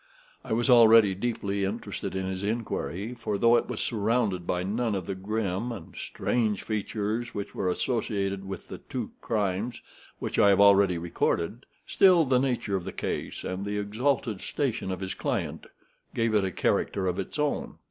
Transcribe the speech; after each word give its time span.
I 0.43 0.51
was 0.51 0.67
already 0.67 1.13
deeply 1.13 1.63
interested 1.63 2.15
in 2.15 2.25
his 2.25 2.41
inquiry, 2.43 3.13
for, 3.13 3.37
though 3.37 3.55
it 3.55 3.67
was 3.69 3.81
surrounded 3.81 4.47
by 4.47 4.63
none 4.63 4.95
of 4.95 5.05
the 5.05 5.13
grim 5.13 5.71
and 5.71 5.95
strange 5.95 6.63
features 6.63 7.35
which 7.35 7.53
were 7.53 7.69
associated 7.69 8.43
with 8.47 8.67
the 8.67 8.79
two 8.79 9.11
crimes 9.21 9.79
which 10.17 10.39
I 10.39 10.49
have 10.49 10.59
already 10.59 10.97
recorded, 10.97 11.67
still, 11.85 12.25
the 12.25 12.39
nature 12.39 12.75
of 12.75 12.83
the 12.83 12.91
case 12.91 13.43
and 13.43 13.63
the 13.63 13.77
exalted 13.77 14.41
station 14.41 14.91
of 14.91 15.01
his 15.01 15.13
client 15.13 15.67
gave 16.15 16.33
it 16.33 16.43
a 16.43 16.49
character 16.51 17.05
of 17.05 17.19
its 17.19 17.37
own. 17.37 17.75